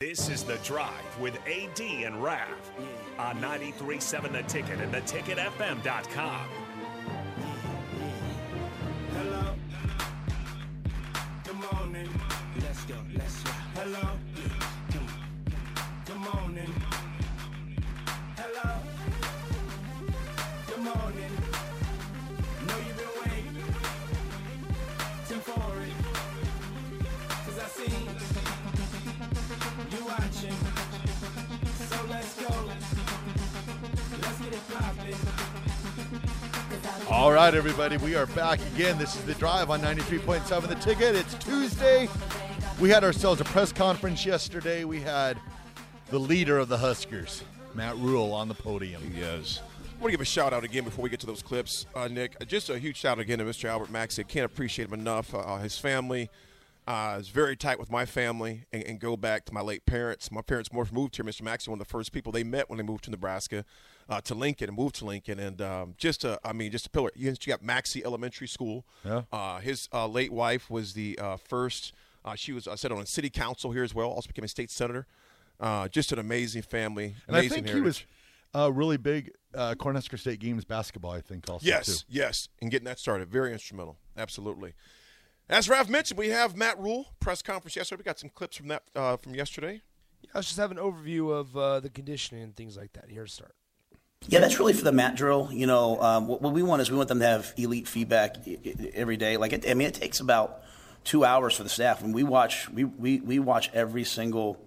This 0.00 0.28
is 0.28 0.44
The 0.44 0.58
Drive 0.58 1.18
with 1.18 1.36
AD 1.48 1.80
and 1.80 2.22
Rav 2.22 2.38
on 3.18 3.34
93.7 3.40 4.30
The 4.30 4.42
Ticket 4.42 4.78
and 4.78 4.94
theticketfm.com. 4.94 6.48
All 37.18 37.32
right, 37.32 37.52
everybody, 37.52 37.96
we 37.96 38.14
are 38.14 38.26
back 38.26 38.60
again. 38.74 38.96
This 38.96 39.16
is 39.16 39.24
the 39.24 39.34
drive 39.34 39.70
on 39.70 39.80
93.7 39.80 40.68
The 40.68 40.76
Ticket. 40.76 41.16
It's 41.16 41.34
Tuesday. 41.34 42.08
We 42.78 42.90
had 42.90 43.02
ourselves 43.02 43.40
a 43.40 43.44
press 43.44 43.72
conference 43.72 44.24
yesterday. 44.24 44.84
We 44.84 45.00
had 45.00 45.36
the 46.10 46.20
leader 46.20 46.58
of 46.58 46.68
the 46.68 46.78
Huskers, 46.78 47.42
Matt 47.74 47.96
Rhule, 47.96 48.32
on 48.32 48.46
the 48.46 48.54
podium. 48.54 49.02
Yes. 49.12 49.60
I 49.82 50.00
want 50.00 50.04
to 50.04 50.10
give 50.12 50.20
a 50.20 50.24
shout 50.24 50.52
out 50.52 50.62
again 50.62 50.84
before 50.84 51.02
we 51.02 51.10
get 51.10 51.18
to 51.18 51.26
those 51.26 51.42
clips, 51.42 51.86
uh, 51.96 52.06
Nick. 52.06 52.38
Just 52.46 52.70
a 52.70 52.78
huge 52.78 52.98
shout 52.98 53.18
out 53.18 53.22
again 53.22 53.40
to 53.40 53.44
Mr. 53.44 53.68
Albert 53.68 53.90
Maxey. 53.90 54.22
Can't 54.22 54.46
appreciate 54.46 54.86
him 54.86 54.94
enough. 54.94 55.34
Uh, 55.34 55.56
his 55.56 55.76
family 55.76 56.30
uh, 56.86 57.16
is 57.18 57.30
very 57.30 57.56
tight 57.56 57.80
with 57.80 57.90
my 57.90 58.06
family, 58.06 58.64
and, 58.72 58.84
and, 58.84 59.00
go 59.00 59.16
back 59.16 59.44
to 59.46 59.52
my 59.52 59.60
late 59.60 59.84
parents. 59.86 60.30
My 60.30 60.40
parents 60.40 60.72
moved 60.72 61.16
here. 61.16 61.24
Mr. 61.24 61.42
Maxey, 61.42 61.68
one 61.68 61.80
of 61.80 61.84
the 61.84 61.90
first 61.90 62.12
people 62.12 62.30
they 62.30 62.44
met 62.44 62.70
when 62.70 62.76
they 62.76 62.84
moved 62.84 63.02
to 63.04 63.10
Nebraska, 63.10 63.64
uh, 64.08 64.20
to 64.22 64.34
Lincoln, 64.34 64.68
and 64.68 64.76
moved 64.76 64.96
to 64.96 65.04
Lincoln, 65.04 65.38
and 65.38 65.60
um, 65.60 65.94
just 65.98 66.24
a, 66.24 66.38
I 66.44 66.52
mean, 66.52 66.70
just 66.70 66.86
a 66.86 66.90
pillar. 66.90 67.10
You 67.14 67.34
got 67.46 67.62
Maxey 67.62 68.04
Elementary 68.04 68.48
School. 68.48 68.86
Yeah. 69.04 69.22
Uh, 69.32 69.58
his 69.58 69.88
uh, 69.92 70.06
late 70.06 70.32
wife 70.32 70.70
was 70.70 70.94
the 70.94 71.18
first. 71.48 71.92
she 72.36 72.52
was 72.52 72.66
I 72.68 72.74
said 72.74 72.92
on 72.92 73.04
city 73.06 73.30
council 73.30 73.72
here 73.72 73.84
as 73.84 73.94
well. 73.94 74.08
Also 74.10 74.28
became 74.28 74.44
a 74.44 74.48
state 74.48 74.70
senator. 74.70 75.06
just 75.90 76.12
an 76.12 76.18
amazing 76.18 76.62
family. 76.62 77.16
And 77.26 77.36
amazing 77.36 77.52
I 77.52 77.54
think 77.54 77.66
heritage. 77.68 77.74
he 77.74 77.80
was 77.80 78.04
uh, 78.54 78.72
really 78.72 78.96
big 78.96 79.32
uh, 79.54 79.74
Cornhusker 79.78 80.18
State 80.18 80.40
Games 80.40 80.64
basketball. 80.64 81.12
I 81.12 81.20
think 81.20 81.48
also. 81.48 81.66
Yes, 81.66 82.02
too. 82.02 82.06
yes, 82.08 82.48
and 82.60 82.70
getting 82.70 82.86
that 82.86 82.98
started, 82.98 83.28
very 83.28 83.52
instrumental. 83.52 83.98
Absolutely. 84.16 84.74
As 85.48 85.68
Ralph 85.68 85.88
mentioned, 85.88 86.18
we 86.18 86.28
have 86.28 86.56
Matt 86.56 86.78
Rhule 86.78 87.06
press 87.20 87.40
conference 87.40 87.74
yesterday. 87.76 88.00
We 88.00 88.04
got 88.04 88.18
some 88.18 88.30
clips 88.30 88.56
from 88.56 88.68
that 88.68 88.82
uh, 88.94 89.16
from 89.16 89.34
yesterday. 89.34 89.82
Yeah, 90.22 90.30
let's 90.34 90.48
just 90.48 90.58
have 90.58 90.70
an 90.70 90.76
overview 90.76 91.32
of 91.32 91.56
uh, 91.56 91.80
the 91.80 91.88
conditioning 91.90 92.42
and 92.42 92.56
things 92.56 92.76
like 92.76 92.92
that. 92.94 93.08
Here 93.08 93.24
to 93.24 93.30
start. 93.30 93.54
Yeah, 94.28 94.40
that's 94.40 94.58
really 94.58 94.74
for 94.74 94.84
the 94.84 94.92
mat 94.92 95.16
drill. 95.16 95.48
You 95.50 95.66
know, 95.66 96.00
um, 96.02 96.28
what, 96.28 96.42
what, 96.42 96.52
we 96.52 96.62
want 96.62 96.82
is 96.82 96.90
we 96.90 96.98
want 96.98 97.08
them 97.08 97.20
to 97.20 97.26
have 97.26 97.54
elite 97.56 97.88
feedback 97.88 98.36
every 98.92 99.16
day. 99.16 99.38
Like, 99.38 99.54
it, 99.54 99.68
I 99.68 99.72
mean, 99.72 99.88
it 99.88 99.94
takes 99.94 100.20
about 100.20 100.64
two 101.02 101.24
hours 101.24 101.56
for 101.56 101.62
the 101.62 101.70
staff, 101.70 102.02
and 102.02 102.12
we 102.12 102.24
watch 102.24 102.68
we, 102.68 102.84
we, 102.84 103.20
we 103.20 103.38
watch 103.38 103.70
every 103.72 104.04
single 104.04 104.62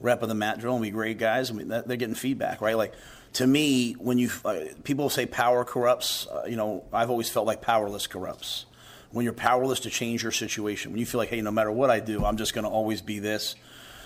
rep 0.00 0.22
of 0.22 0.28
the 0.28 0.34
mat 0.34 0.58
drill, 0.58 0.72
and 0.74 0.80
we 0.80 0.90
grade 0.90 1.20
guys, 1.20 1.48
and 1.48 1.58
we, 1.60 1.64
they're 1.64 1.96
getting 1.96 2.16
feedback, 2.16 2.60
right? 2.60 2.76
Like, 2.76 2.94
to 3.34 3.46
me, 3.46 3.92
when 3.92 4.18
you 4.18 4.30
uh, 4.44 4.64
people 4.82 5.08
say 5.08 5.26
power 5.26 5.64
corrupts, 5.64 6.26
uh, 6.26 6.46
you 6.48 6.56
know, 6.56 6.84
I've 6.92 7.10
always 7.10 7.30
felt 7.30 7.46
like 7.46 7.62
powerless 7.62 8.08
corrupts. 8.08 8.66
When 9.12 9.22
you're 9.22 9.32
powerless 9.32 9.80
to 9.80 9.90
change 9.90 10.24
your 10.24 10.32
situation, 10.32 10.90
when 10.90 10.98
you 10.98 11.06
feel 11.06 11.20
like, 11.20 11.28
hey, 11.28 11.40
no 11.40 11.52
matter 11.52 11.70
what 11.70 11.88
I 11.88 12.00
do, 12.00 12.24
I'm 12.24 12.36
just 12.36 12.52
going 12.52 12.64
to 12.64 12.70
always 12.70 13.00
be 13.00 13.20
this. 13.20 13.54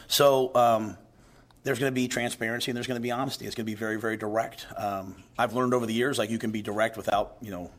So 0.06 0.54
um, 0.54 0.98
there's 1.64 1.78
going 1.78 1.90
to 1.90 1.94
be 1.94 2.08
transparency 2.08 2.70
and 2.70 2.76
there's 2.76 2.86
going 2.86 2.96
to 2.96 3.02
be 3.02 3.10
honesty. 3.10 3.46
It's 3.46 3.54
going 3.54 3.66
to 3.66 3.70
be 3.70 3.74
very, 3.74 3.98
very 3.98 4.16
direct. 4.16 4.66
Um, 4.76 5.16
I've 5.38 5.54
learned 5.54 5.74
over 5.74 5.86
the 5.86 5.94
years 5.94 6.18
like 6.18 6.30
you 6.30 6.38
can 6.38 6.50
be 6.50 6.62
direct 6.62 6.96
without, 6.96 7.36
you 7.40 7.50
know, 7.50 7.70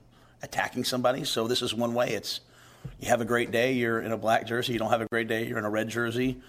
attacking 0.42 0.84
somebody. 0.84 1.24
So 1.24 1.48
this 1.48 1.62
is 1.62 1.74
one 1.74 1.94
way. 1.94 2.12
It's 2.12 2.42
you 3.00 3.10
have 3.10 3.22
a 3.22 3.26
great 3.26 3.52
day, 3.52 3.74
you're 3.74 4.00
in 4.00 4.12
a 4.12 4.18
black 4.18 4.48
jersey. 4.48 4.74
You 4.74 4.80
don't 4.80 4.92
have 4.92 5.02
a 5.02 5.08
great 5.08 5.28
day, 5.28 5.46
you're 5.46 5.58
in 5.58 5.66
a 5.66 5.70
red 5.70 5.90
jersey. 5.90 6.42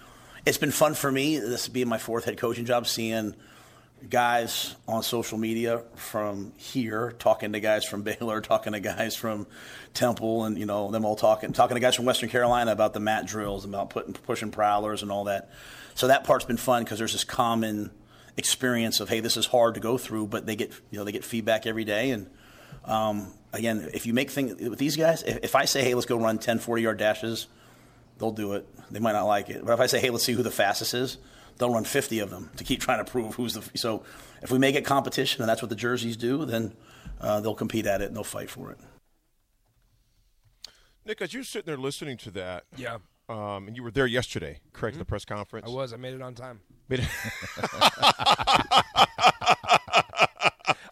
It's 0.45 0.57
been 0.57 0.71
fun 0.71 0.93
for 0.93 1.11
me. 1.11 1.37
This 1.37 1.67
being 1.67 1.87
my 1.87 1.97
fourth 1.97 2.25
head 2.25 2.37
coaching 2.37 2.65
job, 2.65 2.87
seeing 2.87 3.35
guys 4.09 4.75
on 4.87 5.03
social 5.03 5.37
media 5.37 5.83
from 5.95 6.53
here 6.57 7.13
talking 7.19 7.53
to 7.53 7.59
guys 7.59 7.85
from 7.85 8.01
Baylor, 8.01 8.41
talking 8.41 8.73
to 8.73 8.79
guys 8.79 9.15
from 9.15 9.47
Temple, 9.93 10.45
and 10.45 10.57
you 10.57 10.65
know 10.65 10.91
them 10.91 11.05
all 11.05 11.15
talking 11.15 11.53
talking 11.53 11.75
to 11.75 11.81
guys 11.81 11.95
from 11.95 12.05
Western 12.05 12.29
Carolina 12.29 12.71
about 12.71 12.93
the 12.93 12.99
mat 12.99 13.25
drills, 13.25 13.65
about 13.65 13.89
putting 13.89 14.13
pushing 14.13 14.51
prowlers 14.51 15.03
and 15.03 15.11
all 15.11 15.25
that. 15.25 15.49
So 15.95 16.07
that 16.07 16.23
part's 16.23 16.45
been 16.45 16.57
fun 16.57 16.83
because 16.83 16.97
there's 16.97 17.13
this 17.13 17.23
common 17.23 17.91
experience 18.37 18.99
of 18.99 19.09
hey, 19.09 19.19
this 19.19 19.37
is 19.37 19.45
hard 19.45 19.75
to 19.75 19.79
go 19.79 19.97
through, 19.97 20.27
but 20.27 20.45
they 20.45 20.55
get 20.55 20.71
you 20.89 20.97
know 20.97 21.03
they 21.03 21.11
get 21.11 21.23
feedback 21.23 21.65
every 21.65 21.85
day. 21.85 22.11
And 22.11 22.29
um, 22.85 23.33
again, 23.53 23.89
if 23.93 24.05
you 24.05 24.13
make 24.13 24.31
things 24.31 24.59
with 24.61 24.79
these 24.79 24.95
guys, 24.95 25.23
if, 25.23 25.39
if 25.43 25.55
I 25.55 25.65
say 25.65 25.83
hey, 25.83 25.93
let's 25.93 26.05
go 26.07 26.17
run 26.17 26.39
10 26.39 26.59
40 26.59 26.81
yard 26.81 26.97
dashes, 26.97 27.47
they'll 28.17 28.31
do 28.31 28.53
it. 28.53 28.67
They 28.89 28.99
might 28.99 29.13
not 29.13 29.25
like 29.25 29.49
it, 29.49 29.65
but 29.65 29.73
if 29.73 29.79
I 29.79 29.85
say 29.85 29.99
hey, 29.99 30.09
let's 30.09 30.23
see 30.23 30.33
who 30.33 30.43
the 30.43 30.51
fastest 30.51 30.93
is 30.93 31.17
they'll 31.61 31.71
run 31.73 31.83
50 31.85 32.19
of 32.19 32.29
them 32.31 32.49
to 32.57 32.63
keep 32.63 32.81
trying 32.81 33.05
to 33.05 33.09
prove 33.09 33.35
who's 33.35 33.53
the. 33.53 33.61
So 33.77 34.03
if 34.41 34.51
we 34.51 34.57
make 34.57 34.75
it 34.75 34.83
competition, 34.83 35.41
and 35.41 35.47
that's 35.49 35.61
what 35.61 35.69
the 35.69 35.75
jerseys 35.75 36.17
do, 36.17 36.43
then 36.43 36.75
uh, 37.21 37.39
they'll 37.39 37.55
compete 37.55 37.85
at 37.85 38.01
it 38.01 38.05
and 38.07 38.15
they'll 38.15 38.23
fight 38.23 38.49
for 38.49 38.71
it. 38.71 38.79
Nick, 41.05 41.21
as 41.21 41.33
you're 41.33 41.43
sitting 41.43 41.67
there 41.67 41.77
listening 41.77 42.17
to 42.17 42.31
that, 42.31 42.63
Yeah, 42.75 42.97
um, 43.29 43.67
and 43.67 43.75
you 43.77 43.83
were 43.83 43.91
there 43.91 44.07
yesterday, 44.07 44.59
correct? 44.73 44.97
The 44.97 45.05
press 45.05 45.23
conference. 45.23 45.67
I 45.67 45.71
was. 45.71 45.93
I 45.93 45.97
made 45.97 46.13
it 46.15 46.21
on 46.21 46.33
time. 46.35 46.59
Made 46.89 46.99
it- 47.01 47.07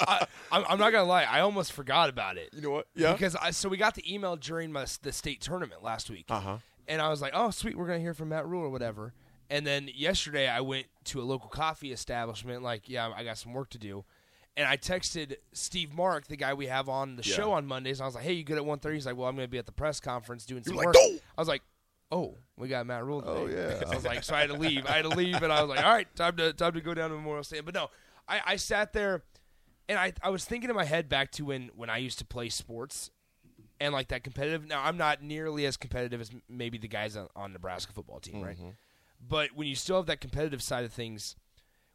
I, 0.02 0.25
I'm 0.52 0.66
I'm 0.69 0.79
not 0.79 0.91
gonna 0.91 1.03
lie. 1.03 1.24
I 1.24 1.41
almost 1.41 1.74
forgot 1.74 2.09
about 2.09 2.38
it. 2.38 2.50
you 2.53 2.62
know 2.62 2.72
what? 2.72 2.88
Yeah. 2.96 3.12
Because 3.13 3.35
I 3.35 3.52
so 3.52 3.69
we 3.69 3.78
got 3.78 3.96
the 3.96 4.13
email 4.13 4.35
during 4.35 4.72
my, 4.72 4.85
the 5.02 5.12
state 5.12 5.41
tournament 5.41 5.84
last 5.84 6.09
week, 6.09 6.25
Uh 6.29 6.40
huh. 6.40 6.58
and 6.88 7.02
I 7.02 7.09
was 7.09 7.22
like, 7.22 7.34
oh 7.35 7.52
sweet, 7.52 7.78
we're 7.78 7.88
gonna 7.88 8.00
hear 8.00 8.13
from 8.13 8.29
Matt 8.29 8.47
Rhule 8.47 8.63
or 8.63 8.69
whatever. 8.69 9.13
And 9.50 9.66
then 9.66 9.90
yesterday 9.94 10.48
I 10.48 10.62
went 10.62 10.88
to 11.06 11.22
a 11.22 11.24
local 11.24 11.50
coffee 11.50 11.92
establishment. 11.92 12.62
Like, 12.62 12.88
yeah, 12.88 13.12
I 13.16 13.24
got 13.24 13.38
some 13.38 13.54
work 13.54 13.70
to 13.72 13.78
do. 13.80 14.06
And 14.56 14.68
I 14.68 14.78
texted 14.78 15.38
Steve 15.54 15.94
Mark, 15.94 16.28
the 16.28 16.36
guy 16.36 16.54
we 16.54 16.68
have 16.68 16.90
on 16.90 17.16
the 17.16 17.24
Yeah. 17.24 17.36
show 17.36 17.52
on 17.54 17.66
Mondays. 17.66 18.02
I 18.02 18.06
was 18.06 18.16
like, 18.16 18.26
"Hey, 18.26 18.34
you 18.34 18.44
good 18.44 18.58
at 18.58 18.66
1.30? 18.66 18.94
He's 18.96 19.06
like, 19.06 19.16
"Well, 19.16 19.28
I'm 19.28 19.36
going 19.36 19.48
to 19.48 19.52
be 19.52 19.58
at 19.58 19.66
the 19.66 19.72
press 19.72 20.00
conference 20.00 20.46
doing 20.46 20.64
some 20.64 20.76
like, 20.76 20.86
work." 20.88 20.96
"Go!" 20.96 21.18
I 21.38 21.42
was 21.42 21.48
like, 21.48 21.62
"Oh, 22.12 22.36
we 22.58 22.68
got 22.68 22.86
Matt 22.86 23.06
Rhule 23.06 23.22
today." 23.22 23.34
Oh, 23.34 23.46
yeah. 23.48 23.84
I 23.92 23.96
was 23.96 24.04
like, 24.04 24.24
so 24.24 24.36
I 24.36 24.42
had 24.42 24.50
to 24.50 24.56
leave. 24.58 24.86
I 24.86 24.92
had 24.98 25.04
to 25.04 25.09
leave, 25.09 25.42
and 25.42 25.52
I 25.54 25.62
was 25.62 25.70
like, 25.70 25.84
"All 25.84 25.92
right, 25.94 26.14
time 26.16 26.36
to 26.38 26.52
time 26.54 26.74
to 26.74 26.82
go 26.82 26.94
down 26.94 27.09
to 27.09 27.16
Memorial 27.16 27.44
Stadium." 27.44 27.66
But 27.66 27.74
no, 27.76 27.90
I, 28.28 28.42
I 28.46 28.56
sat 28.58 28.92
there, 28.92 29.24
and 29.88 29.98
I 29.98 30.14
I 30.22 30.30
was 30.30 30.44
thinking 30.44 30.70
in 30.70 30.76
my 30.76 30.86
head 30.86 31.08
back 31.08 31.32
to 31.34 31.46
when 31.46 31.72
when 31.76 31.90
I 31.90 31.98
used 31.98 32.20
to 32.20 32.26
play 32.26 32.50
sports, 32.50 33.12
and 33.80 33.94
like 33.94 34.09
that 34.09 34.24
competitive. 34.26 34.68
Now 34.68 34.84
I'm 34.84 34.98
not 34.98 35.24
nearly 35.24 35.66
as 35.66 35.78
competitive 35.78 36.20
as 36.20 36.32
maybe 36.50 36.78
the 36.78 36.90
guys 36.90 37.16
on, 37.16 37.30
on 37.36 37.54
Nebraska 37.54 37.94
football 37.94 38.20
team, 38.20 38.42
right? 38.42 38.58
Mm-hmm. 38.58 38.70
But 39.25 39.52
when 39.53 39.68
you 39.68 39.75
still 39.75 39.97
have 39.97 40.06
that 40.07 40.22
competitive 40.22 40.62
side 40.62 40.85
of 40.85 40.94
things, 40.94 41.35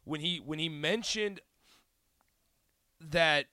when 0.03 0.21
he 0.21 0.37
when 0.37 0.59
he 0.59 0.69
mentioned 0.69 1.41
that 3.01 3.47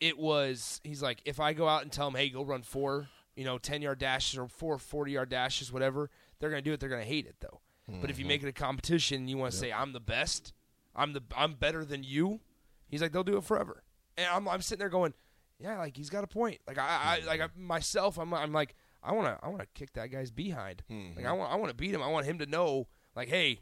it 0.00 0.18
was 0.18 0.80
he's 0.84 1.02
like 1.02 1.20
if 1.24 1.40
I 1.40 1.52
go 1.52 1.68
out 1.68 1.82
and 1.82 1.92
tell 1.92 2.08
him 2.08 2.14
hey 2.14 2.28
go 2.28 2.42
run 2.42 2.62
four 2.62 3.08
you 3.34 3.44
know 3.44 3.58
10 3.58 3.82
yard 3.82 3.98
dashes 3.98 4.38
or 4.38 4.48
four 4.48 4.78
40 4.78 5.12
yard 5.12 5.28
dashes 5.28 5.72
whatever 5.72 6.10
they're 6.38 6.50
going 6.50 6.62
to 6.62 6.68
do 6.68 6.72
it. 6.72 6.80
They're 6.80 6.88
going 6.88 7.02
to 7.02 7.08
hate 7.08 7.26
it 7.26 7.36
though. 7.40 7.60
But 8.00 8.10
if 8.10 8.18
you 8.18 8.24
mm-hmm. 8.24 8.28
make 8.28 8.42
it 8.42 8.48
a 8.48 8.52
competition 8.52 9.18
and 9.18 9.30
you 9.30 9.38
want 9.38 9.52
to 9.52 9.58
say 9.58 9.72
I'm 9.72 9.92
the 9.92 10.00
best 10.00 10.52
I'm 10.94 11.12
the 11.12 11.22
I'm 11.36 11.54
better 11.54 11.84
than 11.84 12.02
you 12.02 12.40
he's 12.88 13.02
like 13.02 13.12
they'll 13.12 13.24
do 13.24 13.36
it 13.36 13.44
forever. 13.44 13.82
And 14.16 14.26
I'm 14.32 14.48
I'm 14.48 14.62
sitting 14.62 14.80
there 14.80 14.88
going 14.88 15.14
yeah 15.58 15.78
like 15.78 15.96
he's 15.96 16.10
got 16.10 16.24
a 16.24 16.28
point. 16.28 16.58
Like 16.66 16.78
I, 16.78 17.20
I 17.22 17.26
like 17.26 17.40
mm-hmm. 17.40 17.62
I, 17.62 17.66
myself 17.66 18.18
I'm 18.18 18.32
I'm 18.34 18.52
like 18.52 18.74
I 19.02 19.12
want 19.12 19.28
to 19.28 19.44
I 19.44 19.48
want 19.48 19.60
to 19.60 19.68
kick 19.74 19.92
that 19.92 20.10
guy's 20.10 20.30
behind. 20.30 20.82
Mm-hmm. 20.90 21.16
Like 21.18 21.26
I 21.26 21.32
want 21.32 21.52
I 21.52 21.56
want 21.56 21.70
to 21.70 21.76
beat 21.76 21.94
him. 21.94 22.02
I 22.02 22.08
want 22.08 22.26
him 22.26 22.38
to 22.38 22.46
know 22.46 22.88
like 23.16 23.28
hey 23.28 23.60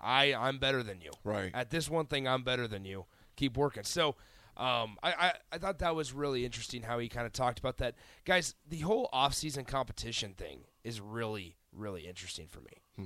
I 0.00 0.32
I'm 0.34 0.58
better 0.58 0.82
than 0.82 1.00
you 1.00 1.10
Right. 1.24 1.50
at 1.54 1.70
this 1.70 1.90
one 1.90 2.06
thing 2.06 2.26
I'm 2.28 2.42
better 2.44 2.66
than 2.68 2.84
you. 2.84 3.06
Keep 3.36 3.56
working. 3.58 3.82
So 3.84 4.14
um, 4.56 4.96
I, 5.02 5.12
I, 5.12 5.32
I 5.52 5.58
thought 5.58 5.78
that 5.80 5.94
was 5.94 6.14
really 6.14 6.46
interesting 6.46 6.82
how 6.82 6.98
he 6.98 7.08
kind 7.10 7.26
of 7.26 7.32
talked 7.34 7.58
about 7.58 7.76
that. 7.76 7.94
Guys, 8.24 8.54
the 8.66 8.78
whole 8.78 9.10
off-season 9.12 9.66
competition 9.66 10.32
thing 10.32 10.60
is 10.82 10.98
really, 10.98 11.56
really 11.74 12.06
interesting 12.06 12.46
for 12.46 12.60
me. 12.62 13.04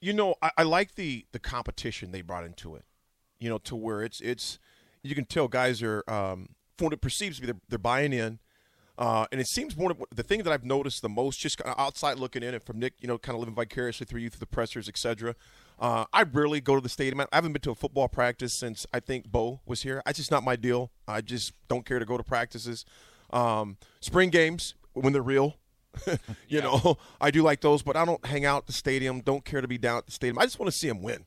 You 0.00 0.12
know, 0.12 0.34
I, 0.42 0.50
I 0.58 0.62
like 0.64 0.94
the 0.94 1.24
the 1.32 1.38
competition 1.38 2.10
they 2.12 2.20
brought 2.20 2.44
into 2.44 2.74
it. 2.76 2.84
You 3.38 3.48
know, 3.48 3.58
to 3.58 3.74
where 3.76 4.02
it's 4.02 4.20
it's 4.20 4.58
you 5.02 5.14
can 5.14 5.24
tell 5.24 5.48
guys 5.48 5.82
are 5.82 6.02
um, 6.08 6.50
from 6.76 6.86
what 6.86 6.92
it 6.92 7.00
perceives 7.00 7.36
to 7.36 7.42
be 7.42 7.46
they're, 7.46 7.60
they're 7.68 7.78
buying 7.78 8.12
in. 8.12 8.38
Uh, 8.98 9.26
and 9.30 9.40
it 9.40 9.46
seems 9.46 9.76
more 9.76 9.94
the 10.14 10.22
thing 10.22 10.42
that 10.42 10.52
I've 10.52 10.64
noticed 10.64 11.02
the 11.02 11.08
most, 11.08 11.38
just 11.38 11.58
kinda 11.58 11.78
outside 11.80 12.18
looking 12.18 12.42
in, 12.42 12.54
and 12.54 12.62
from 12.62 12.78
Nick, 12.78 12.94
you 13.00 13.08
know, 13.08 13.18
kind 13.18 13.34
of 13.34 13.40
living 13.40 13.54
vicariously 13.54 14.06
through 14.06 14.20
you 14.20 14.30
through 14.30 14.40
the 14.40 14.46
pressers, 14.46 14.88
etc. 14.88 15.34
Uh, 15.78 16.06
I 16.12 16.22
rarely 16.22 16.60
go 16.60 16.74
to 16.74 16.80
the 16.80 16.88
stadium. 16.88 17.20
I 17.20 17.26
haven't 17.32 17.52
been 17.52 17.62
to 17.62 17.70
a 17.70 17.74
football 17.74 18.08
practice 18.08 18.58
since 18.58 18.86
I 18.94 19.00
think 19.00 19.26
Bo 19.26 19.60
was 19.66 19.82
here. 19.82 20.02
It's 20.06 20.18
just 20.18 20.30
not 20.30 20.42
my 20.42 20.56
deal. 20.56 20.90
I 21.06 21.20
just 21.20 21.52
don't 21.68 21.84
care 21.84 21.98
to 21.98 22.06
go 22.06 22.16
to 22.16 22.22
practices. 22.22 22.86
Um, 23.30 23.76
spring 24.00 24.30
games 24.30 24.74
when 24.94 25.12
they're 25.12 25.20
real, 25.20 25.56
you 26.48 26.60
know, 26.62 26.96
I 27.20 27.30
do 27.30 27.42
like 27.42 27.60
those, 27.60 27.82
but 27.82 27.96
I 27.96 28.04
don't 28.04 28.24
hang 28.24 28.44
out 28.44 28.62
at 28.62 28.66
the 28.66 28.72
stadium. 28.72 29.20
Don't 29.20 29.44
care 29.44 29.60
to 29.60 29.68
be 29.68 29.78
down 29.78 29.98
at 29.98 30.06
the 30.06 30.12
stadium. 30.12 30.38
I 30.38 30.44
just 30.44 30.58
want 30.58 30.70
to 30.70 30.76
see 30.76 30.88
him 30.88 31.02
win. 31.02 31.24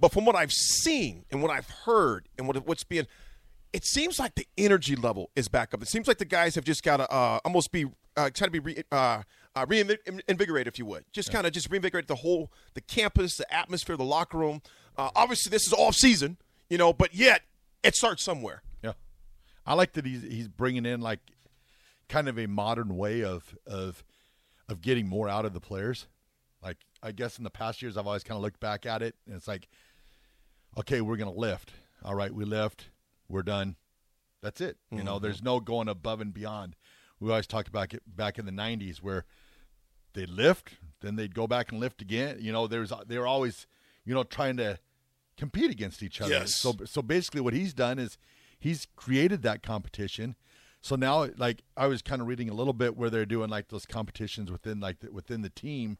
But 0.00 0.12
from 0.12 0.24
what 0.24 0.36
I've 0.36 0.52
seen 0.52 1.24
and 1.30 1.42
what 1.42 1.50
I've 1.50 1.68
heard 1.68 2.28
and 2.38 2.46
what 2.46 2.66
what's 2.66 2.84
being, 2.84 3.06
it 3.72 3.84
seems 3.84 4.18
like 4.18 4.34
the 4.34 4.46
energy 4.58 4.96
level 4.96 5.30
is 5.34 5.48
back 5.48 5.72
up. 5.72 5.82
It 5.82 5.88
seems 5.88 6.06
like 6.06 6.18
the 6.18 6.24
guys 6.24 6.54
have 6.54 6.64
just 6.64 6.82
got 6.82 6.98
to 6.98 7.10
uh, 7.10 7.40
almost 7.44 7.72
be 7.72 7.86
uh, 8.16 8.30
try 8.30 8.46
to 8.46 8.50
be 8.50 8.58
re, 8.58 8.82
uh, 8.92 9.22
uh, 9.54 9.66
reinvigorated, 9.66 10.66
if 10.66 10.78
you 10.78 10.86
would. 10.86 11.04
Just 11.12 11.32
kind 11.32 11.46
of 11.46 11.52
just 11.52 11.70
reinvigorate 11.70 12.06
the 12.06 12.16
whole 12.16 12.52
the 12.74 12.80
campus, 12.80 13.36
the 13.36 13.52
atmosphere, 13.52 13.96
the 13.96 14.04
locker 14.04 14.38
room. 14.38 14.62
Uh, 14.96 15.10
obviously, 15.14 15.50
this 15.50 15.66
is 15.66 15.72
off 15.72 15.94
season, 15.94 16.36
you 16.68 16.76
know, 16.78 16.92
but 16.92 17.14
yet 17.14 17.42
it 17.82 17.94
starts 17.94 18.22
somewhere. 18.22 18.62
Yeah, 18.82 18.92
I 19.66 19.74
like 19.74 19.92
that 19.94 20.04
he's 20.04 20.22
he's 20.22 20.48
bringing 20.48 20.84
in 20.84 21.00
like 21.00 21.20
kind 22.08 22.28
of 22.28 22.38
a 22.38 22.46
modern 22.46 22.96
way 22.96 23.24
of 23.24 23.56
of 23.66 24.04
of 24.68 24.82
getting 24.82 25.08
more 25.08 25.28
out 25.28 25.44
of 25.44 25.54
the 25.54 25.60
players. 25.60 26.06
Like 26.62 26.78
I 27.02 27.12
guess 27.12 27.38
in 27.38 27.44
the 27.44 27.50
past 27.50 27.80
years, 27.80 27.96
I've 27.96 28.06
always 28.06 28.22
kind 28.22 28.36
of 28.36 28.42
looked 28.42 28.60
back 28.60 28.84
at 28.84 29.02
it, 29.02 29.14
and 29.26 29.34
it's 29.34 29.48
like, 29.48 29.68
okay, 30.78 31.00
we're 31.00 31.16
gonna 31.16 31.32
lift. 31.32 31.72
All 32.04 32.14
right, 32.14 32.32
we 32.32 32.44
lift. 32.44 32.90
We're 33.32 33.42
done. 33.42 33.76
That's 34.42 34.60
it. 34.60 34.76
You 34.90 35.02
know, 35.02 35.18
there's 35.18 35.38
mm-hmm. 35.38 35.46
no 35.46 35.60
going 35.60 35.88
above 35.88 36.20
and 36.20 36.34
beyond. 36.34 36.76
We 37.18 37.30
always 37.30 37.46
talked 37.46 37.68
about 37.68 37.94
it 37.94 38.02
back 38.06 38.38
in 38.38 38.44
the 38.44 38.52
'90s 38.52 38.98
where 38.98 39.24
they'd 40.12 40.28
lift, 40.28 40.74
then 41.00 41.16
they'd 41.16 41.34
go 41.34 41.46
back 41.46 41.72
and 41.72 41.80
lift 41.80 42.02
again. 42.02 42.38
You 42.40 42.52
know, 42.52 42.66
there's 42.66 42.92
they 43.06 43.18
were 43.18 43.26
always, 43.26 43.66
you 44.04 44.14
know, 44.14 44.24
trying 44.24 44.58
to 44.58 44.78
compete 45.36 45.70
against 45.70 46.02
each 46.02 46.20
other. 46.20 46.32
Yes. 46.32 46.56
So 46.56 46.74
so 46.84 47.00
basically, 47.00 47.40
what 47.40 47.54
he's 47.54 47.72
done 47.72 47.98
is 47.98 48.18
he's 48.58 48.86
created 48.96 49.42
that 49.42 49.62
competition. 49.62 50.36
So 50.82 50.96
now, 50.96 51.28
like 51.36 51.62
I 51.76 51.86
was 51.86 52.02
kind 52.02 52.20
of 52.20 52.28
reading 52.28 52.50
a 52.50 52.54
little 52.54 52.72
bit 52.72 52.96
where 52.96 53.08
they're 53.08 53.24
doing 53.24 53.48
like 53.48 53.68
those 53.68 53.86
competitions 53.86 54.50
within 54.50 54.80
like 54.80 55.00
the, 55.00 55.10
within 55.10 55.42
the 55.42 55.50
team, 55.50 55.96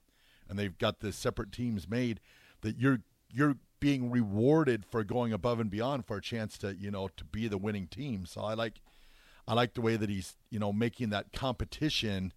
and 0.48 0.58
they've 0.58 0.76
got 0.76 1.00
the 1.00 1.12
separate 1.12 1.52
teams 1.52 1.88
made 1.88 2.20
that 2.60 2.76
you're 2.76 3.00
you're 3.32 3.56
being 3.82 4.12
rewarded 4.12 4.86
for 4.86 5.02
going 5.02 5.32
above 5.32 5.58
and 5.58 5.68
beyond 5.68 6.06
for 6.06 6.16
a 6.18 6.22
chance 6.22 6.56
to 6.56 6.72
you 6.76 6.88
know 6.88 7.08
to 7.16 7.24
be 7.24 7.48
the 7.48 7.58
winning 7.58 7.88
team. 7.88 8.24
So 8.26 8.40
I 8.42 8.54
like 8.54 8.80
I 9.48 9.54
like 9.54 9.74
the 9.74 9.80
way 9.80 9.96
that 9.96 10.08
he's 10.08 10.36
you 10.50 10.60
know 10.60 10.72
making 10.72 11.10
that 11.10 11.32
competition 11.32 12.32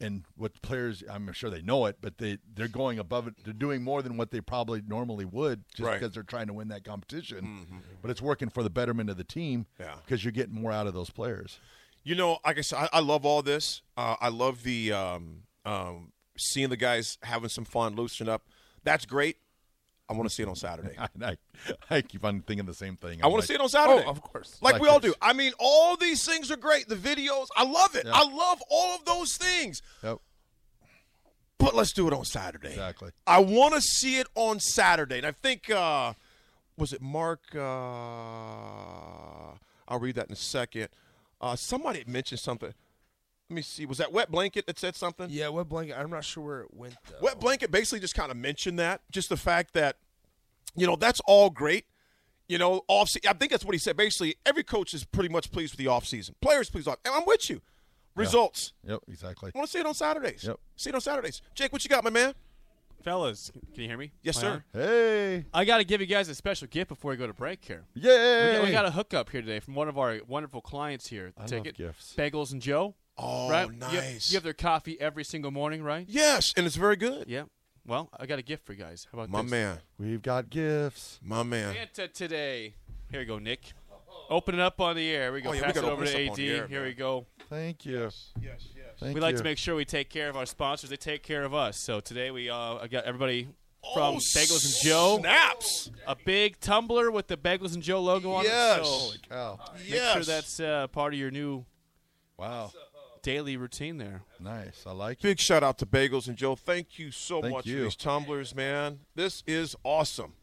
and 0.00 0.24
what 0.36 0.60
players 0.62 1.04
I'm 1.08 1.32
sure 1.32 1.48
they 1.48 1.62
know 1.62 1.86
it, 1.86 1.98
but 2.00 2.18
they 2.18 2.38
they're 2.54 2.66
going 2.66 2.98
above 2.98 3.28
it. 3.28 3.34
They're 3.44 3.52
doing 3.52 3.84
more 3.84 4.02
than 4.02 4.16
what 4.16 4.32
they 4.32 4.40
probably 4.40 4.82
normally 4.84 5.24
would, 5.24 5.62
just 5.76 5.86
Right. 5.86 6.00
because 6.00 6.12
they're 6.14 6.24
trying 6.24 6.48
to 6.48 6.52
win 6.52 6.68
that 6.68 6.82
competition. 6.82 7.82
But 8.02 8.10
it's 8.10 8.20
working 8.20 8.48
for 8.48 8.64
the 8.64 8.70
betterment 8.70 9.10
of 9.10 9.16
the 9.16 9.22
team 9.24 9.66
Yeah. 9.78 9.94
because 10.04 10.24
you're 10.24 10.32
getting 10.32 10.60
more 10.60 10.72
out 10.72 10.88
of 10.88 10.92
those 10.94 11.10
players. 11.10 11.60
You 12.02 12.16
know, 12.16 12.38
like 12.44 12.58
I 12.58 12.62
said, 12.62 12.78
I, 12.80 12.88
I 12.94 12.98
love 13.00 13.24
all 13.24 13.42
this. 13.42 13.82
Uh, 13.96 14.16
I 14.20 14.28
love 14.28 14.64
the 14.64 14.90
um, 14.92 15.44
um, 15.64 16.10
seeing 16.36 16.68
the 16.70 16.76
guys 16.76 17.16
having 17.22 17.48
some 17.48 17.64
fun, 17.64 17.94
loosening 17.94 18.28
up. 18.28 18.48
That's 18.82 19.06
great. 19.06 19.36
I 20.08 20.14
want 20.14 20.28
to 20.28 20.34
see 20.34 20.42
it 20.42 20.48
on 20.48 20.56
Saturday. 20.56 20.94
I, 20.98 21.08
I, 21.24 21.36
I 21.96 22.02
keep 22.02 22.24
on 22.24 22.40
thinking 22.42 22.66
the 22.66 22.74
same 22.74 22.96
thing. 22.96 23.22
I 23.22 23.28
want 23.28 23.40
to 23.42 23.46
see 23.46 23.54
it 23.54 23.60
on 23.60 23.68
Saturday. 23.68 24.04
Oh, 24.06 24.10
of 24.10 24.20
course. 24.22 24.58
Like, 24.60 24.74
Like 24.74 24.82
we 24.82 24.88
all 24.88 25.00
do. 25.00 25.14
I 25.22 25.32
mean, 25.32 25.52
all 25.58 25.96
these 25.96 26.24
things 26.26 26.50
are 26.50 26.56
great. 26.56 26.88
The 26.88 26.96
videos, 26.96 27.46
I 27.56 27.64
love 27.64 27.94
it. 27.94 28.06
I 28.12 28.22
love 28.24 28.62
all 28.70 28.94
of 28.96 29.04
those 29.04 29.36
things. 29.36 29.80
Yep, 30.02 30.18
But 31.58 31.74
let's 31.74 31.92
do 31.92 32.06
it 32.08 32.12
on 32.12 32.24
Saturday. 32.24 32.70
exactly. 32.70 33.10
I 33.26 33.38
want 33.38 33.74
to 33.74 33.80
see 33.80 34.18
it 34.18 34.26
on 34.34 34.60
Saturday. 34.60 35.18
And 35.18 35.26
I 35.26 35.32
think, 35.32 35.70
uh, 35.70 36.12
was 36.76 36.92
it 36.92 37.00
Mark? 37.00 37.40
Uh, 37.54 37.58
I'll 39.88 39.98
read 40.00 40.16
that 40.16 40.26
in 40.26 40.32
a 40.32 40.36
second. 40.36 40.88
Uh, 41.40 41.56
somebody 41.56 42.04
mentioned 42.06 42.40
something. 42.40 42.72
Let 43.52 43.56
me 43.56 43.60
see. 43.60 43.84
Was 43.84 43.98
that 43.98 44.10
Wet 44.14 44.30
Blanket 44.30 44.66
that 44.66 44.78
said 44.78 44.96
something? 44.96 45.26
Yeah, 45.28 45.48
wet 45.48 45.68
blanket. 45.68 45.94
I'm 45.98 46.08
not 46.08 46.24
sure 46.24 46.42
where 46.42 46.60
it 46.62 46.72
went 46.72 46.94
though. 47.06 47.18
Wet 47.20 47.38
Blanket 47.38 47.70
basically 47.70 48.00
just 48.00 48.14
kind 48.14 48.30
of 48.30 48.36
mentioned 48.38 48.78
that. 48.78 49.02
Just 49.10 49.28
the 49.28 49.36
fact 49.36 49.74
that, 49.74 49.96
you 50.74 50.86
know, 50.86 50.96
that's 50.96 51.20
all 51.26 51.50
great. 51.50 51.84
You 52.48 52.56
know, 52.56 52.80
off. 52.88 53.10
I 53.28 53.34
think 53.34 53.50
that's 53.50 53.62
what 53.62 53.74
he 53.74 53.78
said. 53.78 53.94
Basically, 53.94 54.36
every 54.46 54.62
coach 54.64 54.94
is 54.94 55.04
pretty 55.04 55.28
much 55.28 55.52
pleased 55.52 55.74
with 55.74 55.78
the 55.78 55.88
off 55.88 56.06
season. 56.06 56.34
Players 56.40 56.70
pleased 56.70 56.88
off. 56.88 56.96
And 57.04 57.14
I'm 57.14 57.26
with 57.26 57.50
you. 57.50 57.60
Results. 58.14 58.72
Yep, 58.88 59.00
exactly. 59.08 59.52
I 59.54 59.58
want 59.58 59.68
to 59.68 59.72
see 59.72 59.80
it 59.80 59.86
on 59.86 59.92
Saturdays. 59.92 60.44
Yep. 60.44 60.58
See 60.76 60.88
it 60.88 60.94
on 60.94 61.02
Saturdays. 61.02 61.42
Jake, 61.54 61.74
what 61.74 61.84
you 61.84 61.90
got, 61.90 62.04
my 62.04 62.08
man? 62.10 62.32
Fellas, 63.04 63.50
can 63.74 63.82
you 63.82 63.88
hear 63.88 63.98
me? 63.98 64.12
Yes, 64.22 64.38
sir. 64.38 64.64
Hey, 64.72 65.44
I 65.52 65.66
got 65.66 65.78
to 65.78 65.84
give 65.84 66.00
you 66.00 66.06
guys 66.06 66.30
a 66.30 66.34
special 66.34 66.68
gift 66.68 66.88
before 66.88 67.10
we 67.10 67.18
go 67.18 67.26
to 67.26 67.34
break 67.34 67.62
here. 67.62 67.84
We 67.94 68.00
got, 68.00 68.64
we 68.64 68.70
got 68.70 68.86
a 68.86 68.92
hookup 68.92 69.28
here 69.28 69.42
today 69.42 69.60
from 69.60 69.74
one 69.74 69.88
of 69.88 69.98
our 69.98 70.20
wonderful 70.26 70.62
clients 70.62 71.08
here. 71.08 71.26
at 71.26 71.34
the 71.34 71.40
I 71.40 71.42
love 71.42 71.50
ticket. 71.50 71.76
gifts. 71.76 72.14
Bagels 72.16 72.52
and 72.52 72.62
Joe. 72.62 72.94
Oh, 73.18 73.50
right? 73.50 73.66
You 73.68 73.78
have- 73.80 73.92
nice. 73.92 74.30
You 74.30 74.36
have, 74.36 74.42
their 74.44 74.52
coffee 74.54 75.00
every 75.00 75.24
single 75.24 75.50
morning, 75.50 75.82
right? 75.82 76.06
Yes, 76.08 76.52
and 76.56 76.66
it's 76.66 76.76
very 76.76 76.96
good. 76.96 77.28
Yeah. 77.28 77.44
Well, 77.86 78.08
I 78.18 78.26
got 78.26 78.38
a 78.38 78.42
gift 78.42 78.64
for 78.64 78.72
you 78.72 78.78
guys. 78.78 79.06
How 79.10 79.18
about 79.18 79.26
this? 79.28 79.32
My 79.32 79.42
this? 79.42 79.50
man. 79.50 79.78
We've 79.98 80.22
got 80.22 80.50
gifts. 80.50 81.18
My 81.22 81.42
man. 81.42 81.74
Santa 81.74 82.08
today. 82.08 82.74
Here 83.10 83.20
we 83.20 83.26
go, 83.26 83.38
Nick. 83.38 83.72
Open 84.30 84.54
it 84.54 84.60
up 84.60 84.80
on 84.80 84.96
the 84.96 85.10
air. 85.10 85.24
Here 85.24 85.32
we 85.32 85.40
go. 85.42 85.50
Oh, 85.50 85.52
yeah, 85.52 85.60
we 85.60 85.66
Pass 85.66 85.76
it 85.76 85.84
over 85.84 86.04
to 86.06 86.10
AD. 86.10 86.24
up 86.26 86.30
on 86.30 86.36
the 86.36 86.48
air, 86.50 86.66
Here 86.68 86.80
man. 86.80 86.88
we 86.88 86.94
go. 86.94 87.26
Thank 87.50 87.84
you. 87.84 87.98
Yes, 88.02 88.30
yes. 88.40 88.62
Thank 88.98 89.14
we 89.14 89.20
like 89.20 89.32
you. 89.32 89.38
to 89.38 89.44
make 89.44 89.58
sure 89.58 89.74
we 89.74 89.84
take 89.84 90.08
care 90.08 90.28
of 90.30 90.36
our 90.36 90.46
sponsors. 90.46 90.88
They 90.90 90.96
take 90.96 91.22
care 91.22 91.42
of 91.44 91.52
us. 91.52 91.76
So 91.78 92.00
today 92.00 92.30
we 92.30 92.48
uh, 92.48 92.76
I 92.76 92.86
got 92.86 93.04
everybody 93.04 93.48
from 93.94 94.14
Oh, 94.14 94.18
Bagels 94.18 94.64
and 94.64 94.84
Joe. 94.84 95.18
Snaps. 95.20 95.90
A 96.06 96.14
big 96.24 96.60
tumbler 96.60 97.10
with 97.10 97.26
the 97.26 97.36
Bagels 97.36 97.74
and 97.74 97.82
Joe 97.82 98.00
logo 98.00 98.30
on 98.32 98.44
Yes. 98.44 98.78
it. 98.78 98.84
So 98.84 98.90
Holy 98.90 99.18
cow! 99.28 99.58
make 99.74 99.88
Yes. 99.90 100.12
sure 100.14 100.22
that's 100.22 100.60
uh, 100.60 100.86
part 100.86 101.12
of 101.12 101.18
your 101.18 101.30
new 101.32 101.66
Wow, 102.38 102.72
daily 103.22 103.56
routine 103.56 103.98
there. 103.98 104.22
nice. 104.40 104.84
I 104.86 104.92
like 104.92 105.18
it. 105.18 105.22
Big 105.22 105.38
shout 105.38 105.62
out 105.62 105.78
to 105.78 105.86
Bagels 105.86 106.28
and 106.28 106.36
Joe. 106.36 106.56
Thank 106.56 106.98
you 106.98 107.10
so 107.10 107.40
Thank 107.40 107.54
much 107.54 107.66
you. 107.66 107.78
for 107.78 107.82
these 107.84 107.96
tumblers, 107.96 108.54
man. 108.54 109.00
This 109.14 109.42
is 109.46 109.76
awesome. 109.84 110.34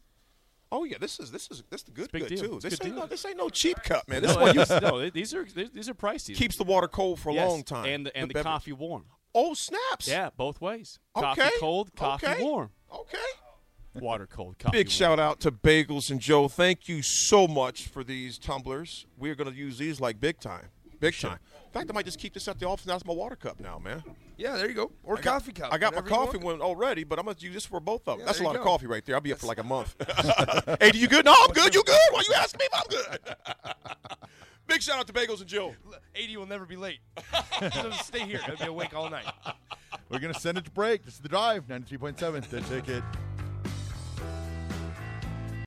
Oh 0.72 0.84
yeah, 0.84 0.98
this 1.00 1.18
is 1.18 1.32
this 1.32 1.48
is 1.50 1.62
this 1.68 1.80
is 1.80 1.84
the 1.84 1.90
good 1.92 2.12
big 2.12 2.22
good 2.22 2.28
deal. 2.28 2.44
too. 2.44 2.54
It's 2.56 2.64
This 2.64 2.78
good 2.78 2.86
ain't 2.86 2.94
deal. 2.94 3.02
no 3.04 3.08
this 3.08 3.24
ain't 3.26 3.36
no 3.36 3.48
cheap 3.48 3.82
cup, 3.82 4.08
man. 4.08 4.22
This 4.22 4.34
No, 4.34 4.40
one 4.42 4.54
you 4.54 4.64
no, 4.82 5.10
these 5.10 5.34
are 5.34 5.44
these 5.44 5.88
are 5.88 5.94
pricey. 5.94 6.34
keeps 6.34 6.56
the 6.56 6.64
water 6.64 6.86
cold 6.88 7.18
for 7.18 7.30
a 7.30 7.34
Yes, 7.34 7.48
long 7.50 7.62
time. 7.64 7.86
and 7.86 8.06
the, 8.06 8.16
and 8.16 8.30
the, 8.30 8.34
beverage. 8.34 8.44
coffee 8.52 8.72
warm. 8.72 9.04
Oh 9.34 9.54
snaps. 9.54 10.06
Yeah, 10.08 10.30
both 10.36 10.60
ways. 10.60 10.98
Okay. 11.16 11.24
Coffee 11.26 11.50
cold, 11.58 11.94
coffee 11.96 12.26
Okay. 12.28 12.42
warm. 12.42 12.70
Okay. 12.94 13.18
Water 13.94 14.28
cold, 14.28 14.58
coffee 14.60 14.78
Big 14.78 14.86
warm. 14.86 14.90
shout 14.92 15.18
out 15.18 15.40
to 15.40 15.50
Bagels 15.50 16.10
and 16.12 16.20
Joe. 16.20 16.46
Thank 16.46 16.88
you 16.88 17.02
so 17.02 17.48
much 17.48 17.88
for 17.88 18.04
these 18.04 18.38
tumblers. 18.38 19.06
We're 19.18 19.34
gonna 19.34 19.50
use 19.50 19.78
these 19.78 20.00
like 20.00 20.20
big 20.20 20.38
time. 20.38 20.68
Big 21.00 21.18
time. 21.18 21.38
In 21.66 21.72
fact, 21.72 21.88
I 21.90 21.92
might 21.94 22.04
just 22.04 22.18
keep 22.18 22.34
this 22.34 22.46
at 22.48 22.58
the 22.58 22.66
office. 22.66 22.84
That's 22.84 23.04
my 23.06 23.12
water 23.14 23.36
cup 23.36 23.58
now, 23.60 23.78
man. 23.78 24.02
Yeah, 24.36 24.56
there 24.56 24.68
you 24.68 24.74
go. 24.74 24.92
Or 25.02 25.18
I 25.18 25.20
got- 25.20 25.40
coffee 25.40 25.52
cup. 25.52 25.72
I 25.72 25.78
got 25.78 25.94
my 25.94 26.00
coffee 26.02 26.38
one 26.38 26.60
already, 26.60 27.04
but 27.04 27.18
I'm 27.18 27.24
gonna 27.24 27.36
use 27.40 27.54
this 27.54 27.64
for 27.66 27.80
both 27.80 28.00
of 28.08 28.16
them. 28.16 28.18
Yeah, 28.20 28.26
That's 28.26 28.40
a 28.40 28.42
lot 28.42 28.52
you 28.54 28.58
of 28.58 28.64
coffee 28.64 28.86
right 28.86 29.04
there. 29.04 29.14
I'll 29.14 29.20
be 29.20 29.32
up 29.32 29.38
for 29.38 29.46
like 29.46 29.58
a 29.58 29.62
month. 29.76 29.94
hey, 30.80 30.90
do 30.90 30.98
you 30.98 31.08
good? 31.08 31.24
No, 31.24 31.34
I'm 31.38 31.52
good. 31.52 31.74
You 31.74 31.82
good? 31.84 31.98
Why 32.10 32.22
you 32.28 32.34
asking 32.34 32.58
me 32.58 32.66
if 32.70 32.74
I'm 32.74 32.88
good? 32.88 33.36
Big 34.66 34.82
shout 34.82 34.98
out 34.98 35.06
to 35.08 35.12
Bagels 35.12 35.40
and 35.40 35.48
Joe. 35.48 35.74
AD 36.14 36.36
will 36.36 36.46
never 36.46 36.64
be 36.64 36.76
late. 36.76 37.00
He'll 37.72 37.92
stay 37.92 38.20
here. 38.26 38.40
He'll 38.46 38.56
be 38.56 38.64
awake 38.66 38.94
all 38.94 39.10
night. 39.10 39.26
We're 40.08 40.18
gonna 40.20 40.34
send 40.34 40.58
it 40.58 40.64
to 40.66 40.70
break. 40.70 41.04
This 41.04 41.14
is 41.14 41.20
the 41.20 41.28
drive. 41.28 41.68
Ninety-three 41.68 41.98
point 41.98 42.18
seven. 42.18 42.44
The 42.50 42.60
ticket. 42.62 43.02